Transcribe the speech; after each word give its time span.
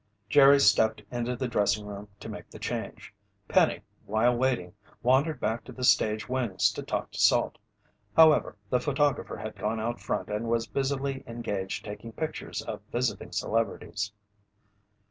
Jerry 0.31 0.59
stepped 0.59 1.03
into 1.11 1.35
the 1.35 1.47
dressing 1.47 1.85
room 1.85 2.07
to 2.21 2.27
make 2.27 2.49
the 2.49 2.57
change. 2.57 3.13
Penny, 3.47 3.81
while 4.07 4.35
waiting, 4.35 4.73
wandered 5.03 5.39
back 5.39 5.63
to 5.65 5.71
the 5.71 5.83
stage 5.83 6.27
wings 6.27 6.71
to 6.71 6.81
talk 6.81 7.11
to 7.11 7.19
Salt. 7.19 7.59
However, 8.17 8.55
the 8.71 8.79
photographer 8.79 9.37
had 9.37 9.55
gone 9.55 9.79
out 9.79 9.99
front 10.01 10.27
and 10.29 10.49
was 10.49 10.65
busily 10.65 11.23
engaged 11.27 11.85
taking 11.85 12.13
pictures 12.13 12.63
of 12.63 12.81
visiting 12.91 13.31
celebrities. 13.31 14.11